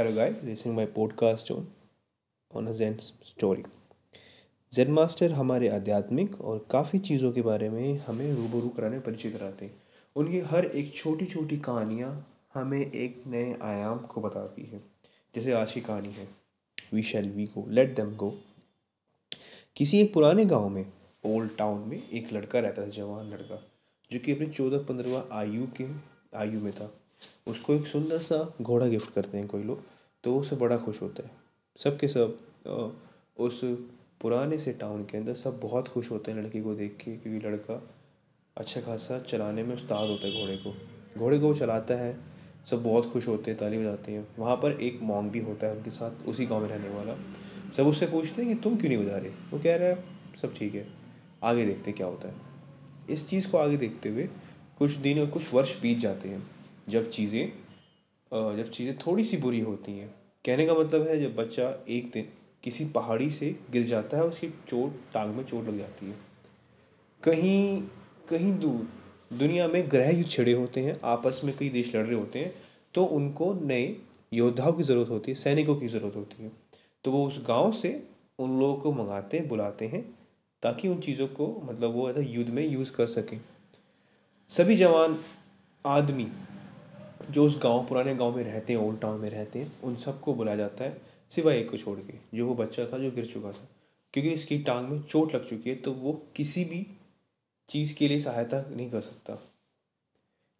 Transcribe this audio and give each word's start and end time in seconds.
Hello 0.00 0.10
guys, 0.12 0.34
listening 0.44 0.74
my 0.76 0.84
podcast 0.86 1.50
on 1.50 1.66
on 2.50 2.66
a 2.68 2.72
Zen 2.74 2.96
story. 3.28 3.62
Zen 4.72 4.90
master 4.90 5.32
हमारे 5.32 5.68
आध्यात्मिक 5.68 6.40
और 6.40 6.58
काफ़ी 6.70 6.98
चीज़ों 6.98 7.30
के 7.32 7.42
बारे 7.42 7.68
में 7.70 7.98
हमें 7.98 8.32
रूबरू 8.32 8.68
कराने 8.68 8.98
परिचय 8.98 9.30
कराते 9.30 9.64
हैं। 9.64 9.72
उनकी 10.16 10.40
हर 10.50 10.64
एक 10.64 10.92
छोटी 10.94 11.26
छोटी 11.26 11.58
कहानियाँ 11.58 12.10
हमें 12.54 12.78
एक 12.80 13.22
नए 13.26 13.56
आयाम 13.62 13.98
को 13.98 14.20
बताती 14.20 14.64
है। 14.72 14.82
जैसे 15.34 15.52
आज 15.52 15.72
की 15.72 15.80
कहानी 15.80 16.12
है 16.12 16.28
we 16.92 17.02
shall 17.02 17.30
we 17.30 17.46
go 17.46 17.66
let 17.70 17.96
them 17.96 18.14
go 18.16 18.30
किसी 19.76 20.00
एक 20.00 20.12
पुराने 20.14 20.44
गाँव 20.44 20.68
में 20.68 20.84
ओल्ड 21.26 21.56
टाउन 21.58 21.88
में 21.88 21.98
एक 21.98 22.32
लड़का 22.32 22.58
रहता 22.58 22.82
था 22.82 22.88
जवान 23.00 23.30
लड़का 23.30 23.62
जो 24.10 24.18
कि 24.18 24.32
अपने 24.32 24.46
चौदह 24.46 24.84
पंद्रहवा 24.88 25.26
आयु 25.38 25.66
के 25.80 25.88
आयु 26.38 26.60
में 26.60 26.72
था। 26.72 26.92
उसको 27.48 27.74
एक 27.74 27.86
सुंदर 27.86 28.18
सा 28.18 28.36
घोड़ा 28.62 28.86
गिफ्ट 28.86 29.12
करते 29.12 29.38
हैं 29.38 29.46
कोई 29.48 29.62
लोग। 29.62 29.84
तो 30.26 30.32
वो 30.32 30.40
उससे 30.40 30.56
बड़ा 30.56 30.76
खुश 30.76 31.00
होता 31.02 31.22
है। 31.22 31.30
सब 31.78 31.98
के 31.98 32.08
सब 32.08 32.38
उस 33.36 33.60
पुराने 34.20 34.56
से 34.58 34.72
टाउन 34.72 35.04
के 35.04 35.18
अंदर 35.18 35.34
सब 35.34 35.58
बहुत 35.60 35.88
खुश 35.88 36.10
होते 36.10 36.32
हैं 36.32 36.38
लड़की 36.38 36.60
को 36.60 36.74
देख 36.74 36.96
के, 36.96 37.12
क्योंकि 37.12 37.46
लड़का 37.48 37.74
अच्छा 38.56 38.80
खासा 38.80 39.18
चलाने 39.20 39.62
में 39.62 39.74
उस्ताद 39.74 40.08
होता 40.08 40.26
है 40.26 40.40
घोड़े 40.40 40.56
को। 40.56 40.72
घोड़े 41.16 41.38
को 41.38 41.46
वो 41.46 41.54
चलाता 41.54 41.94
है, 41.94 42.16
सब 42.70 42.82
बहुत 42.82 43.10
खुश 43.12 43.28
होते 43.28 43.50
हैं, 43.50 43.58
ताली 43.60 43.78
बजाते 43.78 44.12
हैं। 44.12 44.26
वहाँ 44.38 44.56
पर 44.56 44.80
एक 44.80 44.98
मॉन्ग 45.02 45.30
भी 45.32 45.40
होता 45.40 45.66
है 45.66 45.76
उनके 45.76 45.90
साथ, 45.90 46.26
उसी 46.28 46.46
गाँव 46.46 46.62
में 46.62 46.68
रहने 46.68 46.88
वाला। 46.88 47.16
सब 47.72 47.86
उससे 47.86 48.06
पूछते 48.06 48.42
हैं 48.42 48.54
कि 48.54 48.60
तुम 48.62 48.76
क्यों 48.76 48.90
नहीं 48.90 49.04
बजा 49.04 49.16
रहे? 49.16 49.30
वो 49.52 49.58
कह 49.58 49.76
रहा 49.76 49.88
है, 49.88 50.04
सब 50.42 50.54
ठीक 50.54 50.74
है, 50.74 50.86
आगे 51.42 51.66
देखते 51.66 51.92
क्या 51.92 52.06
होता 52.06 52.28
है। 52.28 52.34
इस 53.10 53.26
चीज़ 53.28 53.48
को 53.50 53.58
आगे 53.58 53.76
देखते 53.76 54.08
हुए 54.08 54.28
कुछ 54.78 54.96
दिन 54.98 55.20
और 55.20 55.30
कुछ 55.30 55.54
वर्ष 55.54 55.80
बीत 55.82 55.98
जाते 55.98 56.28
हैं, 56.28 56.42
जब 56.88 57.10
चीज़ें 57.10 57.52
जब 58.32 58.70
चीज़ें 58.70 58.96
थोड़ी 58.98 59.24
सी 59.24 59.36
बुरी 59.36 59.60
होती 59.60 59.92
हैं। 59.92 60.14
कहने 60.46 60.66
का 60.66 60.74
मतलब 60.74 61.06
है 61.08 61.20
जब 61.20 61.34
बच्चा 61.36 61.68
एक 61.88 62.10
दिन 62.10 62.28
किसी 62.64 62.84
पहाड़ी 62.84 63.30
से 63.30 63.54
गिर 63.70 63.82
जाता 63.82 64.16
है, 64.16 64.24
उसकी 64.24 64.48
चोट, 64.68 64.92
टांग 65.14 65.34
में 65.34 65.44
चोट 65.44 65.66
लग 65.66 65.78
जाती 65.78 66.06
है। 66.06 66.14
कहीं 67.22 67.82
कहीं 68.28 68.52
दूर 68.58 68.88
दुनिया 69.32 69.66
में 69.68 69.90
ग्रह 69.90 70.10
युद्ध 70.10 70.30
छिड़े 70.30 70.52
होते 70.52 70.80
हैं, 70.80 70.98
आपस 71.04 71.40
में 71.44 71.56
कई 71.56 71.68
देश 71.68 71.94
लड़ 71.96 72.04
रहे 72.06 72.18
होते 72.18 72.38
हैं 72.38 72.54
तो 72.94 73.04
उनको 73.04 73.52
नए 73.54 73.96
योद्धाओं 74.32 74.72
की 74.72 74.82
ज़रूरत 74.82 75.08
होती 75.10 75.30
है, 75.30 75.34
सैनिकों 75.34 75.76
की 75.76 75.88
ज़रूरत 75.88 76.16
होती 76.16 76.42
है। 76.42 76.50
तो 77.04 77.12
वो 77.12 77.26
उस 77.26 77.42
गाँव 77.48 77.72
से 77.72 77.90
उन 78.38 78.58
लोगों 78.60 78.76
को 78.76 78.92
मंगाते 78.92 79.38
हैं 79.38 79.48
बुलाते 79.48 79.86
हैं, 79.86 80.02
ताकि 80.62 80.88
उन 80.88 81.00
चीज़ों 81.00 81.26
को 81.28 81.46
मतलब 81.64 81.94
वो 81.94 82.08
ऐसा 82.10 82.20
युद्ध 82.20 82.50
में 82.50 82.66
यूज़ 82.66 82.92
कर 82.92 83.06
सकें। 83.06 83.40
सभी 84.50 84.76
जवान, 84.76 85.18
आदमी 85.84 86.26
जो 87.30 87.44
उस 87.46 87.58
गाँव, 87.62 87.86
पुराने 87.86 88.14
गाँव 88.14 88.36
में 88.36 88.42
रहते 88.44 88.72
हैं 88.72 88.80
ओल्ड 88.80 89.00
टाउन 89.00 89.20
में 89.20 89.28
रहते 89.30 89.58
हैं, 89.58 89.72
उन 89.84 89.94
सबको 89.96 90.34
बुलाया 90.34 90.56
जाता 90.56 90.84
है 90.84 91.00
सिवाय 91.32 91.58
एक 91.58 91.70
को 91.70 91.76
छोड़ 91.76 91.98
के, 92.00 92.18
जो 92.34 92.46
वो 92.46 92.54
बच्चा 92.54 92.84
था, 92.84 92.98
जो 92.98 93.10
गिर 93.10 93.26
चुका 93.26 93.52
था। 93.52 93.68
क्योंकि 94.14 94.30
इसकी 94.30 94.58
टांग 94.58 94.88
में 94.88 95.00
चोट 95.02 95.34
लग 95.34 95.48
चुकी 95.48 95.70
है 95.70 95.76
तो 95.76 95.92
वो 95.92 96.12
किसी 96.36 96.64
भी 96.64 96.86
चीज़ 97.68 97.94
के 97.94 98.08
लिए 98.08 98.20
सहायता 98.20 98.60
नहीं 98.70 98.90
कर 98.90 99.00
सकता। 99.00 99.38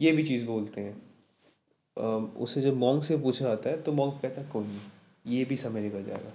ये 0.00 0.12
भी 0.12 0.24
चीज़ 0.24 0.46
बोलते 0.46 0.80
हैं। 0.80 1.00
उसे 2.36 2.60
जब 2.60 2.76
मोंग 2.76 3.02
से 3.02 3.16
पूछा 3.18 3.44
जाता 3.44 3.70
है 3.70 3.80
तो 3.82 3.92
मोंग 3.92 4.12
कहता 4.12 4.40
है, 4.40 4.48
कोई 4.48 4.64
नहीं, 4.64 4.80
ये 5.26 5.44
भी 5.44 5.56
समय 5.56 5.80
निकल 5.80 6.04
जाएगा। 6.04 6.32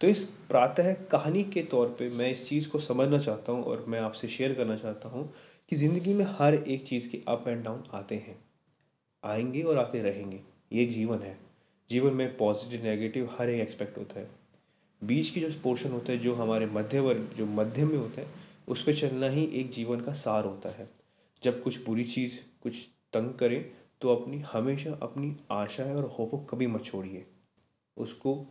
तो 0.00 0.06
इस 0.06 0.24
प्रातः 0.48 0.92
कहानी 1.10 1.42
के 1.44 1.62
तौर 1.62 1.88
पे 1.98 2.08
मैं 2.08 2.30
इस 2.30 2.48
चीज़ 2.48 2.68
को 2.68 2.78
समझना 2.78 3.18
चाहता 3.18 3.52
हूँ 3.52 3.64
और 3.64 3.84
मैं 3.88 4.00
आपसे 4.00 4.28
शेयर 4.28 4.54
करना 4.54 4.76
चाहता 4.76 5.08
हूँ 5.08 5.28
कि 5.70 5.76
ज़िंदगी 5.76 6.14
में 6.14 6.24
हर 6.30 6.54
एक 6.54 6.86
चीज़ 6.86 7.10
के 7.10 7.20
अप 7.28 7.48
एंड 7.48 7.64
डाउन 7.64 7.82
आते 7.94 8.14
हैं। 8.16 8.38
आएँगे 9.24 9.62
और 9.62 9.78
आते 9.78 10.02
रहेंगे। 10.02 10.40
ये 10.72 10.82
एक 10.82 10.90
जीवन 10.90 11.18
है। 11.18 11.38
जीवन 11.90 12.14
में 12.14 12.36
पॉजिटिव 12.36 12.84
नेगेटिव 12.84 13.30
हर 13.38 13.50
एक 13.50 13.60
एक्सपेक्ट 13.60 13.98
होता 13.98 14.20
है। 14.20 14.28
बीच 15.04 15.30
की 15.30 15.40
जो 15.40 15.60
पोर्शन 15.62 15.90
होता 15.90 16.12
है, 16.12 16.18
जो 16.18 16.34
हमारे 16.34 16.66
मध्य 16.66 17.00
वर्ग 17.00 17.34
जो 17.36 17.46
मध्य 17.46 17.84
में 17.84 17.96
होता 17.96 18.20
है, 18.20 18.28
उस 18.68 18.82
पर 18.82 18.94
चलना 18.94 19.28
ही 19.28 19.44
एक 19.44 19.70
जीवन 19.70 20.00
का 20.00 20.12
सार 20.12 20.44
होता 20.44 20.68
है। 20.68 20.90
जब 21.42 21.62
कुछ 21.62 21.86
बुरी 21.86 22.04
चीज़, 22.04 22.32
कुछ 22.62 22.88
तंग 23.12 23.34
करे 23.34 23.72
तो 24.00 24.16
अपनी, 24.16 24.38
हमेशा 24.38 24.98
अपनी 25.02 25.36
आशाएँ 25.50 25.94
और 25.94 26.04
होप 26.04 26.30
को 26.30 26.38
कभी 26.38 26.66
मत 26.66 26.84
छोड़िए। 26.84 27.26
उसको 27.96 28.46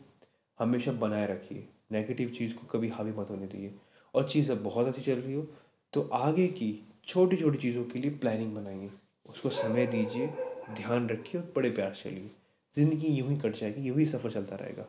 हमेशा 0.59 0.91
बनाए 0.91 1.27
रखिए। 1.27 1.67
नेगेटिव 1.91 2.29
चीज़ 2.29 2.55
को 2.55 2.67
कभी 2.67 2.87
हावी 2.87 3.11
मत 3.11 3.29
होने 3.29 3.47
दीजिए। 3.47 3.75
और 4.13 4.29
चीज़ 4.29 4.51
अब 4.51 4.63
बहुत 4.63 4.87
अच्छी 4.87 5.01
चल 5.01 5.19
रही 5.19 5.33
हो 5.33 5.47
तो 5.93 6.01
आगे 6.01 6.47
की 6.47 6.87
छोटी 7.05 7.35
छोटी 7.35 7.57
चीज़ों 7.57 7.83
के 7.83 7.99
लिए 7.99 8.11
प्लानिंग 8.11 8.55
बनाइए। 8.55 8.89
उसको 9.25 9.49
समय 9.49 9.87
दीजिए। 9.87 10.29
ध्यान 10.75 11.09
रखिए 11.09 11.41
और 11.41 11.51
बड़े 11.55 11.69
प्यार 11.69 11.93
से 11.93 12.09
चलिए। 12.09 12.29
ज़िंदगी 12.75 13.07
यूँ 13.07 13.29
ही 13.29 13.37
कट 13.39 13.55
जाएगी, 13.55 13.81
यूँ 13.81 13.97
ही 13.97 14.05
सफ़र 14.05 14.31
चलता 14.31 14.55
रहेगा। 14.55 14.83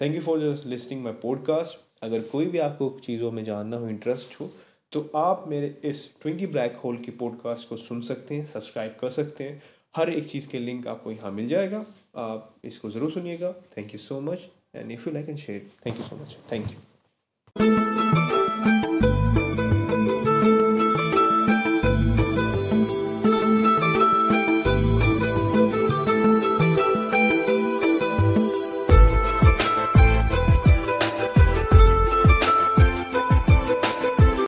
Thank 0.00 0.14
you 0.14 0.20
for 0.22 0.38
listening 0.66 1.02
my 1.04 1.12
podcast 1.22 2.04
अगर 2.04 2.22
कोई 2.28 2.46
भी 2.46 2.58
आपको 2.58 2.88
चीज़ों 3.04 3.30
में 3.32 3.42
जानना 3.44 3.76
हो 3.76 3.88
इंटरेस्ट 3.88 4.40
हो 4.40 4.50
तो 4.92 5.00
आप 5.16 5.44
मेरे 5.48 5.74
इस 5.84 6.08
ट्विंकी 6.22 6.46
ब्लैक 6.46 6.76
होल 6.84 6.96
की 6.96 7.10
पॉडकास्ट 7.12 7.68
को 7.68 7.76
सुन 7.76 8.00
सकते 8.02 8.34
हैं 8.34 8.44
सब्सक्राइब 8.44 8.96
कर 9.00 9.10
सकते 9.10 9.44
हैं। 9.44 9.62
हर 9.94 10.10
एक 10.10 10.28
चीज़ 10.30 10.48
के 10.48 10.58
लिंक 10.58 10.86
आपको 10.88 11.12
यहाँ 11.12 11.30
मिल 11.32 11.48
जाएगा। 11.48 11.84
आप 12.16 12.54
इसको 12.64 12.90
ज़रूर 12.90 13.10
सुनिएगा। 13.10 13.52
Thank 13.76 13.92
you 13.92 13.98
so 13.98 14.20
much 14.22 14.48
and 14.74 14.92
if 14.92 15.08
you 15.08 15.14
like 15.14 15.28
and 15.28 15.38
share 15.38 15.70
thank 15.86 15.98
you 15.98 16.04
so 16.04 16.16
much 16.16 16.36
thank 16.52 16.70
you 16.70 16.83